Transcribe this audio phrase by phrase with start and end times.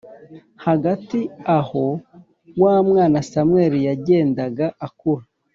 [0.65, 1.19] Hagati
[1.57, 1.85] aho
[2.61, 5.23] wa mwana Samweli yagendaga akura